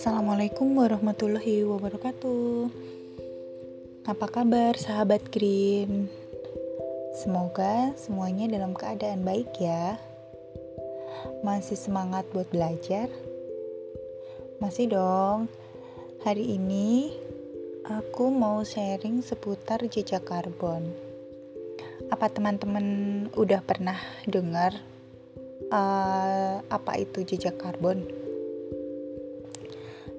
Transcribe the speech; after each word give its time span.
Assalamualaikum 0.00 0.80
warahmatullahi 0.80 1.60
wabarakatuh. 1.60 2.72
Apa 4.08 4.32
kabar 4.32 4.72
sahabat 4.80 5.28
Green? 5.28 6.08
Semoga 7.12 7.92
semuanya 8.00 8.48
dalam 8.48 8.72
keadaan 8.72 9.20
baik 9.28 9.52
ya. 9.60 10.00
Masih 11.44 11.76
semangat 11.76 12.24
buat 12.32 12.48
belajar? 12.48 13.12
Masih 14.56 14.88
dong. 14.88 15.52
Hari 16.24 16.48
ini 16.48 17.12
aku 17.84 18.32
mau 18.32 18.64
sharing 18.64 19.20
seputar 19.20 19.84
jejak 19.84 20.24
karbon. 20.24 20.96
Apa 22.08 22.32
teman-teman 22.32 23.28
udah 23.36 23.60
pernah 23.60 24.00
dengar 24.24 24.80
uh, 25.68 26.64
apa 26.72 26.92
itu 26.96 27.20
jejak 27.20 27.60
karbon? 27.60 28.19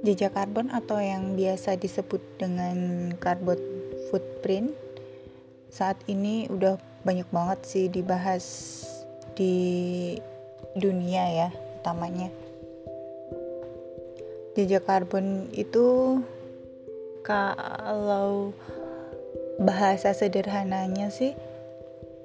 Jejak 0.02 0.34
karbon 0.34 0.74
atau 0.74 0.98
yang 0.98 1.38
biasa 1.38 1.78
disebut 1.78 2.22
dengan 2.42 3.10
carbon 3.22 3.62
footprint 4.10 4.74
saat 5.70 6.02
ini 6.10 6.50
udah 6.50 6.82
banyak 7.06 7.30
banget 7.30 7.60
sih 7.70 7.86
dibahas 7.86 8.46
di 9.38 10.18
dunia 10.74 11.24
ya 11.30 11.50
utamanya. 11.82 12.34
Jejak 14.58 14.90
karbon 14.90 15.54
itu 15.54 16.18
kalau 17.22 18.58
bahasa 19.62 20.18
sederhananya 20.18 21.14
sih 21.14 21.38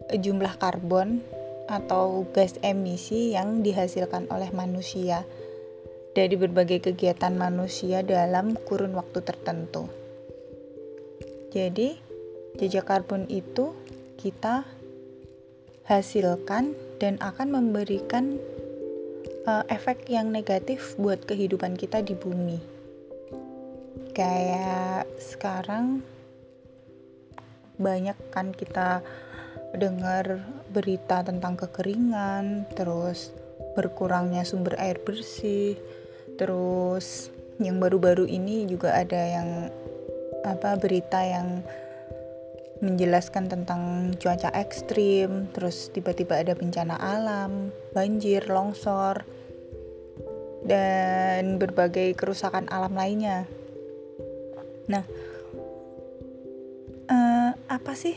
jumlah 0.09 0.57
karbon 0.57 1.21
atau 1.69 2.25
gas 2.33 2.57
emisi 2.65 3.37
yang 3.37 3.61
dihasilkan 3.61 4.31
oleh 4.33 4.49
manusia 4.55 5.29
dari 6.17 6.33
berbagai 6.33 6.81
kegiatan 6.81 7.37
manusia 7.37 8.01
dalam 8.01 8.57
kurun 8.57 8.97
waktu 8.97 9.21
tertentu. 9.21 9.85
Jadi, 11.53 11.93
jejak 12.57 12.89
karbon 12.89 13.29
itu 13.29 13.77
kita 14.17 14.65
hasilkan 15.85 16.73
dan 16.97 17.21
akan 17.21 17.61
memberikan 17.61 18.41
uh, 19.45 19.69
efek 19.69 20.09
yang 20.09 20.33
negatif 20.33 20.97
buat 20.97 21.21
kehidupan 21.29 21.77
kita 21.77 22.01
di 22.01 22.17
bumi. 22.17 22.59
Kayak 24.17 25.05
sekarang 25.21 26.01
banyak 27.77 28.17
kan 28.33 28.57
kita 28.57 29.05
dengar 29.77 30.41
berita 30.73 31.21
tentang 31.21 31.61
kekeringan, 31.61 32.65
terus 32.73 33.37
berkurangnya 33.77 34.49
sumber 34.49 34.81
air 34.81 34.97
bersih, 35.05 35.77
terus 36.37 37.33
yang 37.57 37.81
baru-baru 37.81 38.29
ini 38.29 38.69
juga 38.69 38.93
ada 38.93 39.17
yang 39.17 39.73
apa 40.45 40.77
berita 40.79 41.25
yang 41.25 41.65
menjelaskan 42.85 43.49
tentang 43.49 44.13
cuaca 44.21 44.53
ekstrim, 44.53 45.49
terus 45.57 45.89
tiba-tiba 45.89 46.37
ada 46.37 46.53
bencana 46.53 47.01
alam, 47.01 47.73
banjir, 47.97 48.45
longsor, 48.53 49.25
dan 50.67 51.57
berbagai 51.57 52.13
kerusakan 52.13 52.69
alam 52.69 52.93
lainnya. 52.93 53.49
Nah, 54.93 55.05
uh, 57.09 57.51
apa 57.67 57.93
sih 57.97 58.15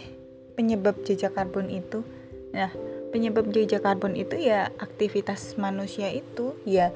penyebab 0.60 1.08
jejak 1.08 1.40
karbon 1.40 1.72
itu? 1.72 2.04
Nah, 2.52 2.74
penyebab 3.16 3.48
jejak 3.56 3.88
karbon 3.88 4.20
itu 4.20 4.36
ya 4.36 4.76
aktivitas 4.76 5.56
manusia 5.56 6.12
itu 6.12 6.58
ya 6.68 6.92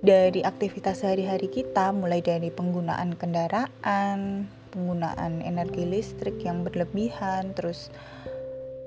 dari 0.00 0.40
aktivitas 0.40 1.04
sehari-hari 1.04 1.52
kita 1.52 1.92
mulai 1.92 2.24
dari 2.24 2.48
penggunaan 2.48 3.20
kendaraan, 3.20 4.48
penggunaan 4.72 5.44
energi 5.44 5.84
listrik 5.84 6.40
yang 6.40 6.64
berlebihan, 6.64 7.52
terus 7.52 7.92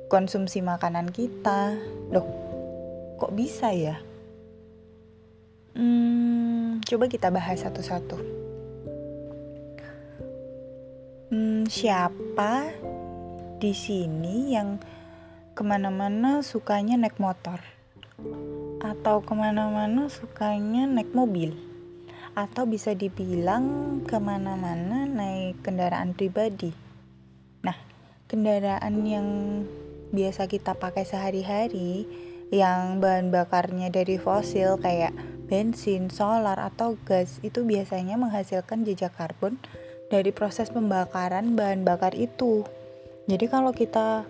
konsumsi 0.10 0.66
makanan 0.66 1.14
kita. 1.14 1.78
Loh, 2.10 2.26
kok 3.22 3.34
bisa 3.38 3.70
ya? 3.70 4.02
Hmm, 5.78 6.82
coba 6.82 7.06
kita 7.06 7.30
bahas 7.30 7.62
satu-satu. 7.62 8.18
Hmm, 11.30 11.66
siapa 11.70 12.74
di 13.62 13.74
sini 13.74 14.54
yang 14.54 14.82
ke 15.54 15.62
mana-mana 15.62 16.42
sukanya 16.42 16.98
naik 16.98 17.22
motor? 17.22 17.62
Atau 18.84 19.24
ke 19.24 19.32
mana-mana 19.32 20.12
sukanya 20.12 20.84
naik 20.84 21.16
mobil 21.16 21.56
atau 22.36 22.68
bisa 22.68 22.92
dibilang 22.92 23.98
ke 24.04 24.20
mana-mana 24.20 25.08
naik 25.08 25.64
kendaraan 25.64 26.12
pribadi. 26.12 26.76
Nah, 27.64 27.78
kendaraan 28.28 29.08
yang 29.08 29.28
biasa 30.12 30.52
kita 30.52 30.76
pakai 30.76 31.08
sehari-hari 31.08 32.06
yang 32.54 33.02
bahan 33.02 33.34
bakarnya 33.34 33.90
dari 33.90 34.22
fosil 34.22 34.78
kayak 34.78 35.14
bensin, 35.50 36.10
solar, 36.10 36.58
atau 36.58 36.98
gas 37.06 37.42
itu 37.46 37.66
biasanya 37.66 38.18
menghasilkan 38.18 38.86
jejak 38.86 39.14
karbon 39.14 39.58
dari 40.10 40.30
proses 40.34 40.70
pembakaran 40.70 41.58
bahan 41.58 41.86
bakar 41.86 42.14
itu. 42.18 42.66
Jadi 43.30 43.46
kalau 43.48 43.72
kita 43.72 44.26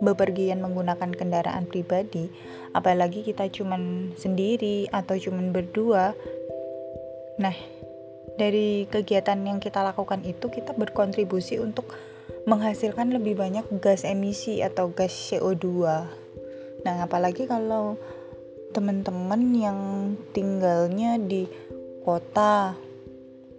bepergian 0.00 0.60
menggunakan 0.60 1.12
kendaraan 1.12 1.64
pribadi, 1.64 2.28
apalagi 2.76 3.24
kita 3.24 3.48
cuman 3.48 4.12
sendiri 4.16 4.88
atau 4.92 5.16
cuman 5.16 5.52
berdua. 5.52 6.12
Nah, 7.40 7.56
dari 8.36 8.84
kegiatan 8.88 9.40
yang 9.40 9.58
kita 9.58 9.80
lakukan 9.80 10.20
itu 10.28 10.52
kita 10.52 10.76
berkontribusi 10.76 11.56
untuk 11.56 11.88
menghasilkan 12.46 13.10
lebih 13.10 13.34
banyak 13.34 13.66
gas 13.80 14.04
emisi 14.06 14.60
atau 14.60 14.92
gas 14.92 15.12
CO2. 15.12 15.66
Nah, 16.86 16.96
apalagi 17.02 17.48
kalau 17.48 17.98
teman-teman 18.70 19.42
yang 19.56 19.80
tinggalnya 20.36 21.16
di 21.18 21.48
kota 22.04 22.76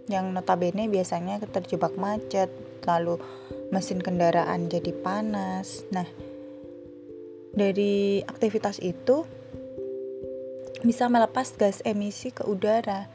yang 0.08 0.32
notabene 0.32 0.88
biasanya 0.88 1.36
terjebak 1.52 1.92
macet, 2.00 2.48
lalu 2.88 3.20
mesin 3.68 4.00
kendaraan 4.00 4.72
jadi 4.72 4.96
panas. 5.04 5.84
Nah, 5.92 6.08
dari 7.58 8.22
aktivitas 8.22 8.78
itu 8.78 9.26
bisa 10.86 11.10
melepas 11.10 11.50
gas 11.58 11.82
emisi 11.82 12.30
ke 12.30 12.46
udara. 12.46 13.10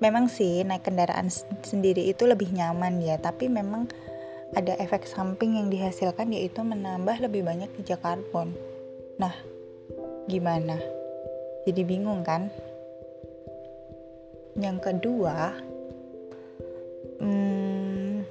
Memang 0.00 0.30
sih 0.32 0.64
naik 0.64 0.88
kendaraan 0.88 1.28
sendiri 1.60 2.08
itu 2.08 2.24
lebih 2.24 2.48
nyaman 2.54 3.02
ya, 3.04 3.20
tapi 3.20 3.50
memang 3.52 3.90
ada 4.56 4.72
efek 4.80 5.04
samping 5.04 5.60
yang 5.60 5.68
dihasilkan 5.68 6.32
yaitu 6.32 6.64
menambah 6.64 7.20
lebih 7.20 7.44
banyak 7.44 7.68
jejak 7.76 8.00
karbon. 8.00 8.56
Nah, 9.20 9.34
gimana? 10.30 10.80
Jadi 11.68 11.82
bingung 11.84 12.24
kan? 12.24 12.48
Yang 14.56 14.78
kedua, 14.88 15.52
hmm, 17.20 18.24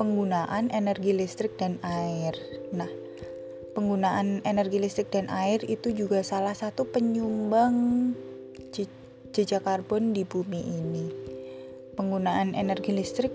penggunaan 0.00 0.72
energi 0.74 1.14
listrik 1.14 1.54
dan 1.60 1.78
air. 1.84 2.34
Nah, 2.72 2.90
penggunaan 3.72 4.42
energi 4.42 4.82
listrik 4.82 5.14
dan 5.14 5.30
air 5.30 5.62
itu 5.66 5.94
juga 5.94 6.22
salah 6.26 6.54
satu 6.54 6.86
penyumbang 6.88 8.10
jejak 9.30 9.62
karbon 9.62 10.10
di 10.10 10.26
bumi 10.26 10.60
ini. 10.60 11.06
Penggunaan 11.94 12.58
energi 12.58 12.90
listrik 12.90 13.30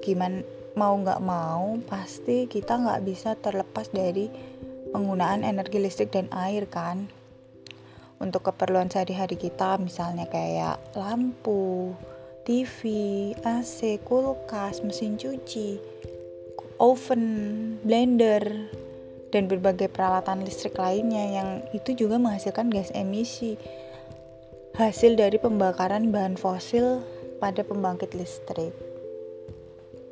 gimana 0.00 0.40
mau 0.78 0.94
nggak 0.94 1.20
mau 1.20 1.74
pasti 1.84 2.46
kita 2.46 2.78
nggak 2.78 3.02
bisa 3.04 3.34
terlepas 3.36 3.90
dari 3.90 4.30
penggunaan 4.94 5.44
energi 5.44 5.78
listrik 5.82 6.14
dan 6.14 6.32
air 6.32 6.64
kan. 6.70 7.10
Untuk 8.18 8.50
keperluan 8.50 8.90
sehari-hari 8.90 9.38
kita 9.38 9.78
misalnya 9.78 10.26
kayak 10.26 10.82
lampu, 10.98 11.94
TV, 12.42 12.80
AC, 13.46 14.02
kulkas, 14.02 14.82
mesin 14.82 15.14
cuci, 15.14 15.78
oven, 16.82 17.26
blender, 17.84 18.42
dan 19.28 19.44
berbagai 19.44 19.92
peralatan 19.92 20.44
listrik 20.44 20.76
lainnya 20.80 21.24
yang 21.28 21.48
itu 21.76 21.92
juga 21.92 22.16
menghasilkan 22.16 22.72
gas 22.72 22.88
emisi 22.96 23.60
hasil 24.78 25.18
dari 25.18 25.36
pembakaran 25.42 26.14
bahan 26.14 26.38
fosil 26.38 27.02
pada 27.42 27.66
pembangkit 27.66 28.14
listrik. 28.14 28.70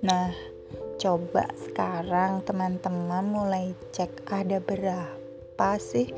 Nah, 0.03 0.35
coba 0.99 1.47
sekarang 1.55 2.43
teman-teman 2.43 3.25
mulai 3.25 3.73
cek 3.95 4.27
ada 4.27 4.59
berapa 4.59 5.71
sih 5.79 6.11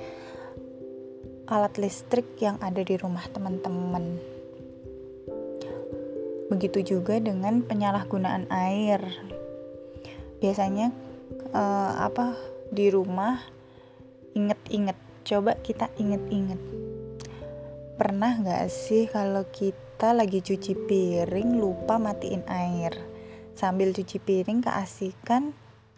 alat 1.48 1.76
listrik 1.80 2.24
yang 2.40 2.56
ada 2.64 2.80
di 2.80 2.96
rumah 2.96 3.24
teman-teman. 3.28 4.20
Begitu 6.48 6.96
juga 6.96 7.20
dengan 7.20 7.60
penyalahgunaan 7.60 8.48
air. 8.48 9.00
Biasanya 10.40 10.92
uh, 11.52 11.92
apa 12.04 12.32
di 12.69 12.93
rumah 12.93 13.41
inget-inget. 14.37 14.97
Coba 15.25 15.56
kita 15.61 15.93
inget-inget. 16.00 16.61
Pernah 17.99 18.38
gak 18.41 18.70
sih 18.70 19.11
kalau 19.11 19.44
kita 19.50 20.15
lagi 20.15 20.38
cuci 20.38 20.73
piring 20.87 21.59
lupa 21.59 21.99
matiin 21.99 22.47
air? 22.47 22.94
Sambil 23.59 23.91
cuci 23.91 24.23
piring 24.23 24.62
keasikan 24.62 25.50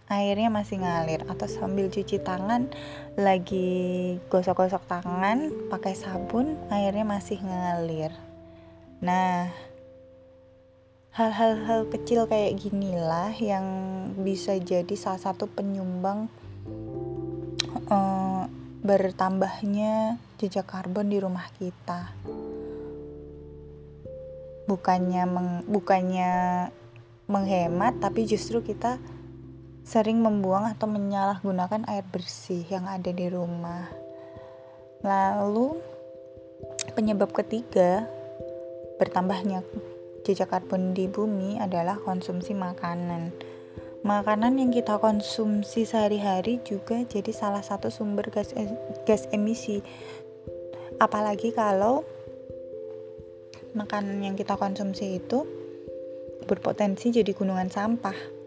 airnya 0.09 0.49
masih 0.49 0.81
ngalir. 0.81 1.23
Atau 1.29 1.47
sambil 1.47 1.93
cuci 1.93 2.19
tangan 2.25 2.73
lagi 3.21 4.17
gosok-gosok 4.33 4.89
tangan 4.89 5.69
pakai 5.69 5.93
sabun 5.93 6.57
airnya 6.73 7.05
masih 7.05 7.39
ngalir. 7.45 8.11
Nah 9.05 9.53
hal-hal 11.11 11.91
kecil 11.91 12.25
kayak 12.31 12.57
ginilah 12.63 13.35
yang 13.37 13.67
bisa 14.17 14.57
jadi 14.57 14.95
salah 14.95 15.21
satu 15.21 15.51
penyumbang 15.51 16.31
uh, 17.91 18.47
bertambahnya 18.81 20.17
jejak 20.41 20.71
karbon 20.71 21.13
di 21.13 21.21
rumah 21.21 21.45
kita 21.61 22.17
bukannya 24.71 25.27
meng, 25.27 25.51
bukannya 25.67 26.33
menghemat 27.27 27.99
tapi 27.99 28.23
justru 28.23 28.63
kita 28.63 29.03
sering 29.83 30.23
membuang 30.23 30.71
atau 30.71 30.87
menyalahgunakan 30.87 31.83
air 31.91 32.07
bersih 32.07 32.63
yang 32.71 32.87
ada 32.87 33.11
di 33.11 33.27
rumah. 33.27 33.91
Lalu 35.03 35.75
penyebab 36.95 37.35
ketiga 37.35 38.07
bertambahnya 39.03 39.67
jejak 40.23 40.55
karbon 40.55 40.95
di 40.95 41.11
bumi 41.11 41.59
adalah 41.59 41.99
konsumsi 41.99 42.55
makanan. 42.55 43.35
Makanan 44.01 44.57
yang 44.57 44.73
kita 44.73 44.97
konsumsi 44.97 45.85
sehari-hari 45.85 46.61
juga 46.65 47.05
jadi 47.05 47.29
salah 47.37 47.61
satu 47.61 47.93
sumber 47.93 48.33
gas 48.33 48.57
gas 49.05 49.29
emisi. 49.31 49.85
Apalagi 50.97 51.53
kalau 51.53 52.05
makanan 53.77 54.25
yang 54.25 54.35
kita 54.37 54.57
konsumsi 54.57 55.21
itu 55.21 55.45
berpotensi 56.49 57.13
jadi 57.13 57.31
gunungan 57.37 57.69
sampah. 57.69 58.41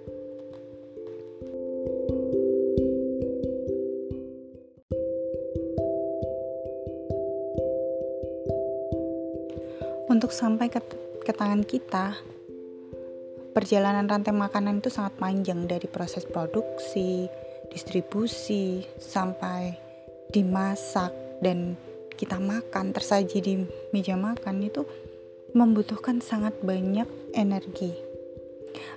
untuk 10.14 10.30
sampai 10.30 10.70
ke, 10.70 10.80
ke 11.26 11.34
tangan 11.34 11.66
kita 11.66 12.14
perjalanan 13.54 14.10
rantai 14.10 14.34
makanan 14.34 14.82
itu 14.82 14.90
sangat 14.90 15.16
panjang 15.22 15.70
dari 15.70 15.86
proses 15.86 16.26
produksi, 16.26 17.30
distribusi 17.70 18.84
sampai 18.98 19.78
dimasak 20.34 21.14
dan 21.40 21.78
kita 22.18 22.42
makan 22.42 22.94
tersaji 22.94 23.38
di 23.40 23.54
meja 23.94 24.18
makan 24.18 24.66
itu 24.66 24.86
membutuhkan 25.54 26.20
sangat 26.20 26.58
banyak 26.66 27.06
energi. 27.38 27.94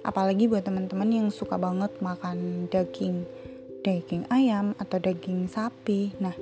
Apalagi 0.01 0.49
buat 0.49 0.65
teman-teman 0.65 1.13
yang 1.13 1.29
suka 1.29 1.61
banget 1.61 1.93
makan 2.01 2.69
daging, 2.73 3.29
daging 3.85 4.25
ayam 4.33 4.73
atau 4.81 4.97
daging 4.97 5.53
sapi. 5.53 6.17
Nah, 6.17 6.33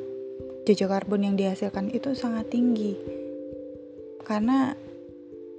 jejak 0.62 0.94
karbon 0.94 1.26
yang 1.26 1.34
dihasilkan 1.34 1.90
itu 1.90 2.14
sangat 2.14 2.46
tinggi 2.48 2.94
karena 4.24 4.72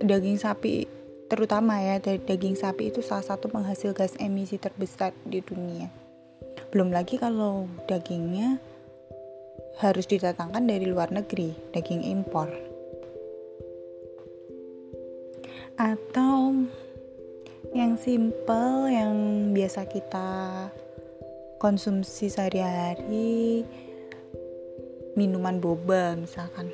daging 0.02 0.42
sapi 0.42 0.90
terutama 1.26 1.82
ya 1.82 1.98
dari 1.98 2.22
daging 2.22 2.54
sapi 2.54 2.94
itu 2.94 3.02
salah 3.02 3.26
satu 3.26 3.50
penghasil 3.50 3.98
gas 3.98 4.14
emisi 4.22 4.62
terbesar 4.62 5.12
di 5.26 5.42
dunia. 5.42 5.90
Belum 6.70 6.94
lagi 6.94 7.18
kalau 7.18 7.66
dagingnya 7.90 8.62
harus 9.80 10.08
didatangkan 10.08 10.64
dari 10.64 10.88
luar 10.88 11.12
negeri, 11.12 11.52
daging 11.76 12.04
impor. 12.06 12.48
Atau 15.76 16.64
yang 17.76 18.00
simple 18.00 18.88
yang 18.88 19.16
biasa 19.52 19.84
kita 19.92 20.30
konsumsi 21.60 22.32
sehari-hari 22.32 23.68
minuman 25.20 25.60
boba 25.60 26.16
misalkan 26.16 26.72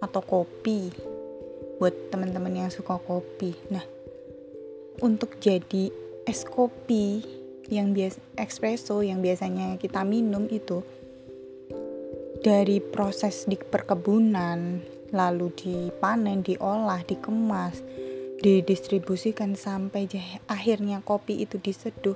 atau 0.00 0.24
kopi 0.24 0.88
buat 1.82 2.14
teman-teman 2.14 2.62
yang 2.62 2.70
suka 2.70 2.94
kopi. 3.02 3.58
Nah, 3.74 3.82
untuk 5.02 5.42
jadi 5.42 5.90
es 6.22 6.46
kopi 6.46 7.26
yang 7.66 7.90
biasa 7.90 8.22
espresso 8.38 9.02
yang 9.02 9.18
biasanya 9.18 9.74
kita 9.82 10.06
minum 10.06 10.46
itu 10.46 10.86
dari 12.38 12.78
proses 12.78 13.50
di 13.50 13.58
perkebunan 13.58 14.78
lalu 15.10 15.50
dipanen, 15.58 16.46
diolah, 16.46 17.02
dikemas, 17.02 17.82
didistribusikan 18.38 19.58
sampai 19.58 20.06
akhirnya 20.46 21.02
kopi 21.02 21.42
itu 21.42 21.58
diseduh 21.58 22.14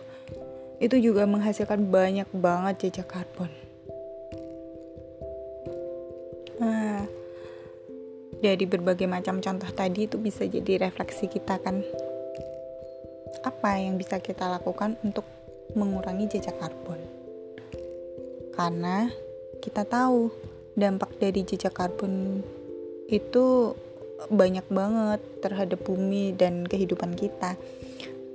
itu 0.79 0.97
juga 1.03 1.27
menghasilkan 1.27 1.91
banyak 1.91 2.31
banget 2.39 2.87
jejak 2.87 3.11
karbon. 3.11 3.51
Nah, 6.63 7.03
dari 8.47 8.63
berbagai 8.63 9.11
macam 9.11 9.43
contoh 9.43 9.67
tadi 9.75 10.07
itu 10.07 10.23
bisa 10.23 10.47
jadi 10.47 10.87
refleksi 10.87 11.27
kita 11.27 11.59
kan? 11.59 11.83
Apa 13.43 13.83
yang 13.83 13.99
bisa 13.99 14.23
kita 14.23 14.47
lakukan 14.47 14.95
untuk 15.03 15.27
mengurangi 15.75 16.31
jejak 16.31 16.55
karbon? 16.63 17.03
Karena 18.55 19.11
kita 19.59 19.83
tahu 19.83 20.31
dampak 20.79 21.19
dari 21.19 21.43
jejak 21.43 21.75
karbon 21.75 22.47
itu 23.11 23.75
banyak 24.31 24.65
banget 24.71 25.21
terhadap 25.43 25.83
bumi 25.83 26.31
dan 26.39 26.63
kehidupan 26.71 27.19
kita. 27.19 27.59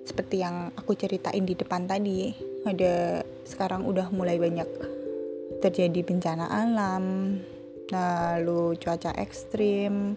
Seperti 0.04 0.44
yang 0.44 0.76
aku 0.76 0.92
ceritain 1.00 1.48
di 1.48 1.56
depan 1.56 1.88
tadi 1.88 2.36
ada 2.68 3.24
sekarang 3.48 3.88
udah 3.88 4.12
mulai 4.12 4.36
banyak 4.36 4.68
terjadi 5.64 6.04
bencana 6.04 6.52
alam 6.52 7.38
lalu 7.92 8.80
cuaca 8.80 9.12
ekstrim. 9.20 10.16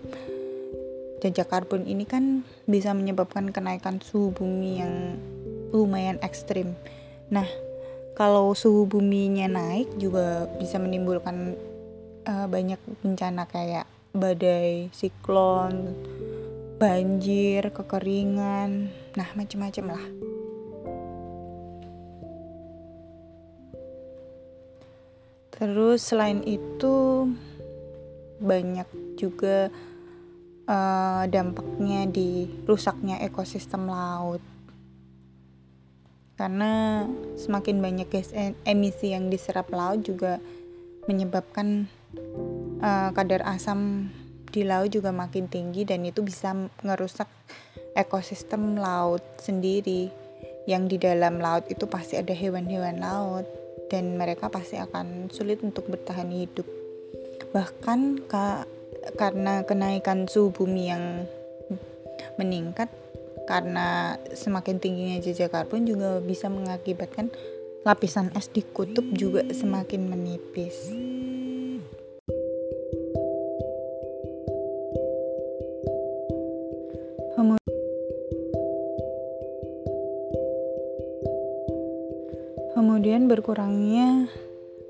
Jejak 1.20 1.50
karbon 1.50 1.84
ini 1.84 2.06
kan 2.06 2.46
bisa 2.64 2.94
menyebabkan 2.94 3.50
kenaikan 3.50 3.98
suhu 3.98 4.30
bumi 4.30 4.80
yang 4.80 4.94
lumayan 5.74 6.22
ekstrim. 6.22 6.78
Nah 7.28 7.48
kalau 8.14 8.54
suhu 8.54 8.86
buminya 8.86 9.50
naik 9.50 9.98
juga 9.98 10.46
bisa 10.62 10.78
menimbulkan 10.78 11.58
uh, 12.30 12.46
banyak 12.46 12.78
bencana 13.02 13.50
kayak 13.50 13.90
badai, 14.14 14.94
siklon, 14.94 15.98
banjir, 16.78 17.74
kekeringan, 17.74 18.86
nah 19.18 19.28
macam-macam 19.34 19.98
lah. 19.98 20.06
Terus 25.54 26.02
selain 26.02 26.42
itu 26.46 27.26
banyak 28.44 28.86
juga 29.16 29.72
uh, 30.68 31.24
dampaknya 31.28 32.08
di 32.08 32.48
rusaknya 32.68 33.20
ekosistem 33.24 33.88
laut. 33.88 34.40
Karena 36.34 37.06
semakin 37.38 37.78
banyak 37.78 38.08
gas 38.10 38.34
emisi 38.66 39.14
yang 39.14 39.30
diserap 39.30 39.70
laut 39.70 40.02
juga 40.02 40.42
menyebabkan 41.06 41.86
uh, 42.82 43.10
kadar 43.14 43.46
asam 43.46 44.10
di 44.50 44.66
laut 44.66 44.90
juga 44.90 45.14
makin 45.14 45.46
tinggi 45.46 45.86
dan 45.86 46.02
itu 46.02 46.22
bisa 46.22 46.54
ngerusak 46.82 47.30
ekosistem 47.94 48.78
laut 48.78 49.22
sendiri. 49.38 50.10
Yang 50.64 50.96
di 50.96 50.96
dalam 50.96 51.44
laut 51.44 51.68
itu 51.68 51.84
pasti 51.84 52.16
ada 52.16 52.32
hewan-hewan 52.32 52.98
laut 52.98 53.44
dan 53.92 54.16
mereka 54.16 54.48
pasti 54.48 54.80
akan 54.80 55.28
sulit 55.28 55.60
untuk 55.60 55.86
bertahan 55.92 56.32
hidup 56.32 56.83
bahkan 57.54 58.20
ka, 58.26 58.66
karena 59.18 59.62
kenaikan 59.62 60.26
suhu 60.26 60.50
bumi 60.50 60.90
yang 60.90 61.04
meningkat 62.40 62.90
karena 63.44 64.16
semakin 64.32 64.80
tingginya 64.80 65.20
jejak 65.20 65.52
karbon 65.52 65.84
juga 65.84 66.18
bisa 66.24 66.48
mengakibatkan 66.48 67.28
lapisan 67.84 68.32
es 68.32 68.48
di 68.48 68.64
kutub 68.64 69.04
juga 69.12 69.44
semakin 69.52 70.08
menipis. 70.08 70.92
Kemudian 82.74 83.30
berkurangnya 83.30 84.26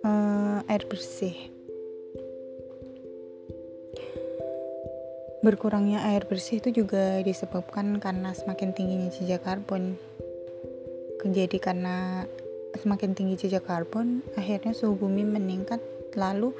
uh, 0.06 0.64
air 0.66 0.82
bersih. 0.88 1.53
Berkurangnya 5.44 6.08
air 6.08 6.24
bersih 6.24 6.64
itu 6.64 6.72
juga 6.72 7.20
disebabkan 7.20 8.00
karena 8.00 8.32
semakin 8.32 8.72
tingginya 8.72 9.12
jejak 9.12 9.44
karbon. 9.44 10.00
Jadi 11.20 11.60
karena 11.60 12.24
semakin 12.80 13.12
tinggi 13.12 13.44
jejak 13.44 13.68
karbon, 13.68 14.24
akhirnya 14.40 14.72
suhu 14.72 14.96
bumi 14.96 15.28
meningkat 15.28 15.84
lalu 16.16 16.56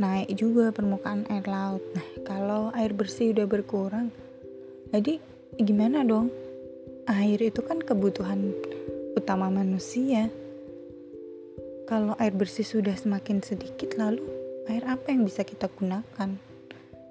naik 0.00 0.32
juga 0.32 0.72
permukaan 0.72 1.28
air 1.28 1.44
laut. 1.44 1.84
Nah, 1.92 2.08
kalau 2.24 2.72
air 2.72 2.96
bersih 2.96 3.36
udah 3.36 3.44
berkurang 3.44 4.08
jadi 4.90 5.22
gimana 5.54 6.02
dong 6.02 6.34
air 7.06 7.38
itu 7.38 7.62
kan 7.62 7.78
kebutuhan 7.78 8.50
utama 9.14 9.46
manusia 9.46 10.26
kalau 11.86 12.18
air 12.18 12.34
bersih 12.34 12.66
sudah 12.66 12.94
semakin 12.94 13.42
sedikit 13.42 13.94
lalu 13.94 14.26
air 14.66 14.82
apa 14.86 15.14
yang 15.14 15.26
bisa 15.26 15.46
kita 15.46 15.70
gunakan 15.70 16.49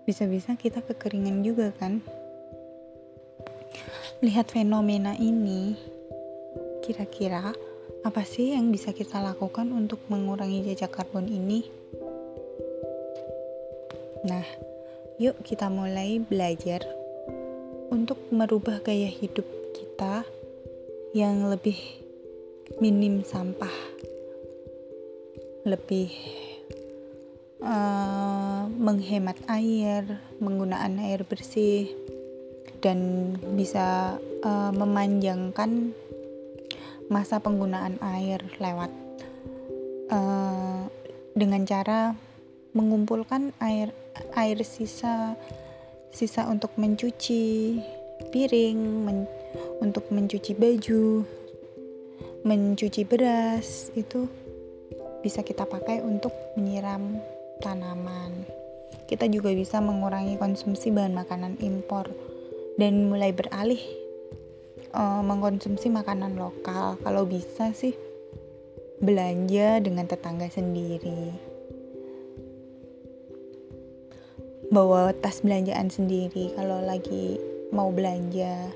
bisa-bisa 0.10 0.58
kita 0.58 0.82
kekeringan 0.82 1.46
juga 1.46 1.70
kan? 1.78 2.01
Lihat 4.25 4.50
fenomena 4.50 5.13
ini 5.13 5.78
kira-kira 6.82 7.54
apa 8.01 8.25
sih 8.25 8.58
yang 8.58 8.74
bisa 8.74 8.89
kita 8.89 9.22
lakukan 9.22 9.70
untuk 9.70 10.01
mengurangi 10.10 10.66
jejak 10.66 10.98
karbon 10.98 11.30
ini? 11.30 11.62
Nah 14.25 14.42
yuk 15.22 15.38
kita 15.46 15.70
mulai 15.70 16.18
belajar 16.18 16.82
untuk 17.94 18.18
merubah 18.34 18.82
gaya 18.82 19.13
hidup 19.13 19.46
kita 19.78 20.25
yang 21.13 21.46
lebih 21.46 21.78
minim 22.82 23.22
sampah, 23.22 23.78
lebih 25.70 26.10
uh, 27.62 28.59
menghemat 28.78 29.42
air, 29.50 30.22
menggunakan 30.38 31.02
air 31.02 31.26
bersih, 31.26 31.90
dan 32.80 33.34
bisa 33.58 34.20
uh, 34.46 34.72
memanjangkan 34.72 35.92
masa 37.10 37.42
penggunaan 37.42 37.98
air 38.00 38.40
lewat 38.62 38.94
uh, 40.14 40.86
dengan 41.34 41.66
cara 41.66 42.14
mengumpulkan 42.78 43.50
air 43.58 43.90
air 44.38 44.62
sisa 44.62 45.34
sisa 46.14 46.46
untuk 46.46 46.78
mencuci 46.78 47.78
piring, 48.30 48.80
men, 49.06 49.26
untuk 49.82 50.12
mencuci 50.14 50.54
baju, 50.54 51.24
mencuci 52.46 53.02
beras 53.08 53.90
itu 53.98 54.30
bisa 55.26 55.42
kita 55.42 55.66
pakai 55.66 56.04
untuk 56.04 56.32
menyiram 56.56 57.20
tanaman. 57.64 58.59
Kita 59.10 59.25
juga 59.27 59.50
bisa 59.53 59.81
mengurangi 59.81 60.38
konsumsi 60.38 60.93
bahan 60.93 61.17
makanan 61.17 61.58
impor 61.62 62.10
dan 62.77 63.10
mulai 63.10 63.34
beralih 63.34 63.81
uh, 64.93 65.22
mengkonsumsi 65.25 65.89
makanan 65.89 66.38
lokal. 66.38 67.01
Kalau 67.01 67.25
bisa 67.25 67.74
sih 67.74 67.98
belanja 69.01 69.81
dengan 69.81 70.05
tetangga 70.05 70.48
sendiri. 70.51 71.50
bawa 74.69 75.17
tas 75.17 75.41
belanjaan 75.41 75.89
sendiri 75.89 76.53
kalau 76.53 76.77
lagi 76.86 77.41
mau 77.74 77.89
belanja 77.89 78.69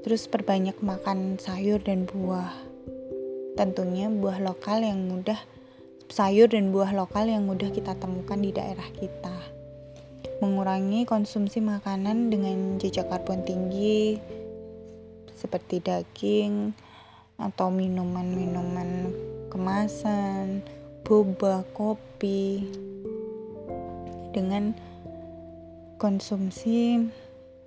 terus 0.00 0.24
perbanyak 0.24 0.80
makan 0.80 1.36
sayur 1.36 1.84
dan 1.84 2.08
buah 2.08 2.48
tentunya 3.52 4.08
buah 4.08 4.40
lokal 4.40 4.80
yang 4.80 5.04
mudah 5.12 5.36
sayur 6.12 6.52
dan 6.52 6.76
buah 6.76 6.92
lokal 6.92 7.24
yang 7.24 7.48
mudah 7.48 7.72
kita 7.72 7.96
temukan 7.96 8.36
di 8.36 8.52
daerah 8.52 8.84
kita 9.00 9.32
mengurangi 10.44 11.08
konsumsi 11.08 11.64
makanan 11.64 12.28
dengan 12.28 12.76
jejak 12.76 13.08
karbon 13.08 13.40
tinggi 13.48 14.20
seperti 15.32 15.80
daging 15.80 16.76
atau 17.40 17.72
minuman-minuman 17.72 19.08
kemasan, 19.48 20.60
boba, 21.00 21.64
kopi 21.72 22.68
dengan 24.36 24.76
konsumsi 25.96 27.08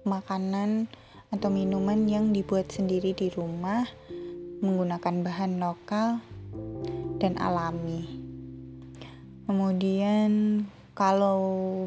makanan 0.05 0.85
atau 1.33 1.49
minuman 1.49 2.05
yang 2.05 2.29
dibuat 2.29 2.69
sendiri 2.69 3.17
di 3.17 3.33
rumah 3.33 3.89
menggunakan 4.61 5.25
bahan 5.25 5.57
lokal 5.57 6.21
dan 7.17 7.41
alami. 7.41 8.14
Kemudian 9.45 10.65
kalau 10.97 11.41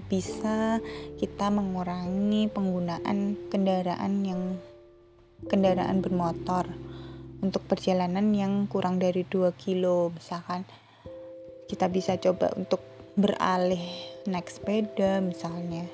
bisa 0.07 0.79
kita 1.19 1.51
mengurangi 1.51 2.47
penggunaan 2.51 3.35
kendaraan 3.51 4.15
yang 4.23 4.43
kendaraan 5.47 6.03
bermotor 6.03 6.71
untuk 7.39 7.63
perjalanan 7.71 8.35
yang 8.35 8.67
kurang 8.67 8.99
dari 8.99 9.23
2 9.27 9.55
kilo 9.59 10.11
misalkan. 10.15 10.67
Kita 11.69 11.85
bisa 11.93 12.17
coba 12.17 12.49
untuk 12.57 12.81
beralih 13.19 13.83
naik 14.31 14.49
sepeda 14.49 15.21
misalnya 15.21 15.85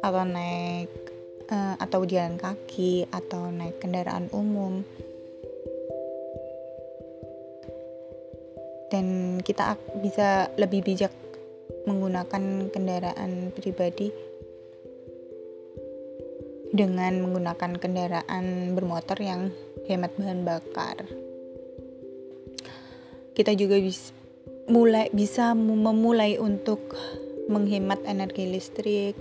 atau 0.00 0.24
naik 0.24 0.90
uh, 1.52 1.76
atau 1.76 2.00
jalan 2.08 2.40
kaki 2.40 3.04
atau 3.12 3.52
naik 3.52 3.76
kendaraan 3.78 4.32
umum 4.32 4.80
dan 8.90 9.38
kita 9.40 9.78
bisa 10.02 10.50
lebih 10.58 10.82
bijak 10.82 11.14
menggunakan 11.86 12.68
kendaraan 12.68 13.54
pribadi 13.54 14.10
dengan 16.70 17.18
menggunakan 17.22 17.78
kendaraan 17.78 18.76
bermotor 18.76 19.18
yang 19.18 19.50
hemat 19.86 20.14
bahan 20.14 20.42
bakar. 20.46 21.06
Kita 23.34 23.54
juga 23.54 23.80
bisa 23.80 24.12
mulai 24.70 25.10
bisa 25.10 25.56
memulai 25.56 26.38
untuk 26.38 26.94
menghemat 27.50 28.06
energi 28.06 28.46
listrik, 28.46 29.18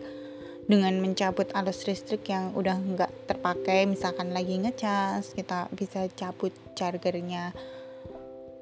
dengan 0.69 1.01
mencabut 1.01 1.49
arus 1.49 1.89
listrik 1.89 2.29
yang 2.29 2.53
udah 2.53 2.77
nggak 2.77 3.09
terpakai 3.25 3.89
misalkan 3.89 4.29
lagi 4.29 4.53
ngecas 4.61 5.33
kita 5.33 5.65
bisa 5.73 6.05
cabut 6.13 6.53
chargernya 6.77 7.57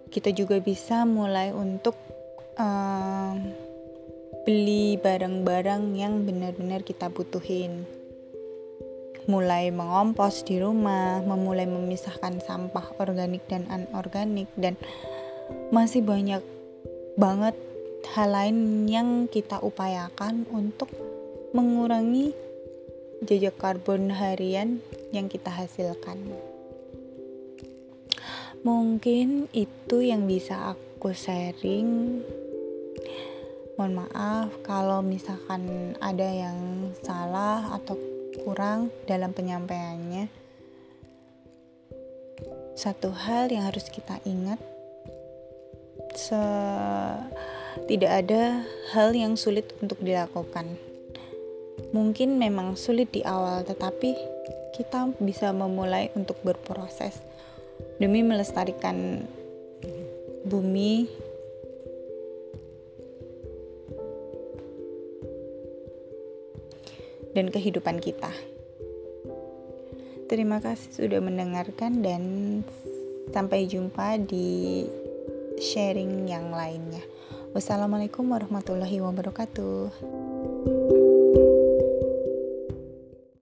kita 0.08 0.32
juga 0.32 0.60
bisa 0.64 1.04
mulai 1.04 1.52
untuk 1.52 1.96
uh, 2.56 3.36
beli 4.48 4.96
barang-barang 4.96 5.96
yang 5.96 6.24
benar-benar 6.24 6.84
kita 6.88 7.12
butuhin 7.12 7.84
mulai 9.28 9.68
mengompos 9.76 10.48
di 10.48 10.56
rumah 10.64 11.20
memulai 11.20 11.68
memisahkan 11.68 12.40
sampah 12.40 12.96
organik 13.04 13.44
dan 13.52 13.68
anorganik 13.68 14.48
dan 14.56 14.80
masih 15.68 16.00
banyak 16.00 16.40
banget 17.20 17.56
hal 18.16 18.32
lain 18.32 18.88
yang 18.88 19.28
kita 19.28 19.60
upayakan 19.60 20.48
untuk 20.56 20.88
mengurangi 21.52 22.32
jejak 23.20 23.60
karbon 23.60 24.14
harian 24.16 24.80
yang 25.12 25.28
kita 25.28 25.52
hasilkan. 25.52 26.47
Mungkin 28.68 29.48
itu 29.56 30.04
yang 30.04 30.28
bisa 30.28 30.76
aku 30.76 31.16
sharing. 31.16 32.20
Mohon 33.80 34.04
maaf 34.04 34.52
kalau 34.68 35.00
misalkan 35.00 35.96
ada 36.04 36.28
yang 36.28 36.92
salah 37.00 37.64
atau 37.80 37.96
kurang 38.44 38.92
dalam 39.08 39.32
penyampaiannya. 39.32 40.28
Satu 42.76 43.16
hal 43.16 43.48
yang 43.48 43.72
harus 43.72 43.88
kita 43.88 44.20
ingat, 44.28 44.60
se 46.12 46.44
tidak 47.88 48.12
ada 48.28 48.68
hal 48.92 49.16
yang 49.16 49.40
sulit 49.40 49.72
untuk 49.80 50.04
dilakukan 50.04 50.76
Mungkin 51.96 52.36
memang 52.36 52.76
sulit 52.76 53.16
di 53.16 53.24
awal, 53.24 53.64
tetapi 53.64 54.12
kita 54.76 55.16
bisa 55.24 55.56
memulai 55.56 56.12
untuk 56.20 56.36
berproses 56.44 57.24
demi 57.98 58.22
melestarikan 58.22 59.26
bumi 60.48 61.10
dan 67.38 67.54
kehidupan 67.54 68.02
kita. 68.02 68.34
Terima 70.28 70.60
kasih 70.60 70.92
sudah 70.92 71.22
mendengarkan 71.24 72.04
dan 72.04 72.24
sampai 73.32 73.70
jumpa 73.70 74.20
di 74.20 74.84
sharing 75.62 76.28
yang 76.28 76.52
lainnya. 76.52 77.04
Wassalamualaikum 77.56 78.28
warahmatullahi 78.28 79.00
wabarakatuh. 79.00 80.27